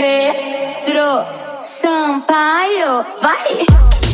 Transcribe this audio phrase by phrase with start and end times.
[0.00, 1.26] Pedro
[1.60, 4.09] Sampaio, vai!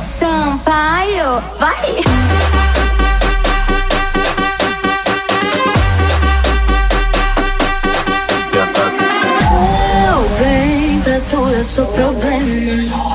[0.00, 2.02] Sampaio, vai!
[11.60, 12.46] eu sou problema.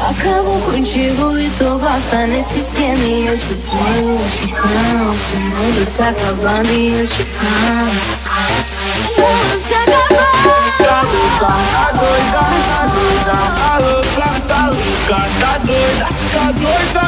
[0.07, 3.03] Acabo contigo e tu gosta nesse esquema.
[3.03, 5.35] E eu te canso, canso.
[5.35, 8.13] O mundo se acabando e eu te canso.
[9.02, 10.05] O mundo se acabando.
[11.39, 11.93] Tá, tá,
[12.69, 12.84] tá,
[16.51, 17.05] doida